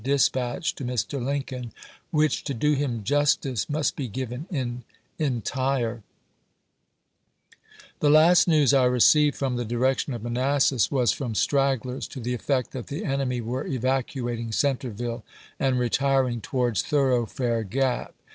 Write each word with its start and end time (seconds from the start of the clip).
1862. 0.01 0.53
dispatch 0.57 0.73
to 0.73 0.83
Mr, 0.83 1.23
Lincoln, 1.23 1.71
which, 2.09 2.43
to 2.45 2.55
do 2.55 2.73
him 2.73 3.03
justice, 3.03 3.69
must 3.69 3.95
be 3.95 4.07
given 4.07 4.47
entire: 5.19 6.01
The 7.99 8.09
last 8.09 8.47
news 8.47 8.73
I 8.73 8.85
received 8.85 9.37
from 9.37 9.57
the 9.57 9.63
direction 9.63 10.15
of 10.15 10.23
Manas 10.23 10.63
sas 10.65 10.89
was 10.89 11.11
from 11.11 11.35
stragglers, 11.35 12.07
to 12.07 12.19
the 12.19 12.33
effect 12.33 12.71
that 12.71 12.87
the 12.87 13.05
enemy 13.05 13.41
were 13.41 13.67
evacuating 13.67 14.51
Centreville 14.51 15.23
and 15.59 15.77
retiring 15.77 16.41
towards 16.41 16.81
Thorough 16.81 17.27
fare 17.27 17.61
Gap. 17.63 18.15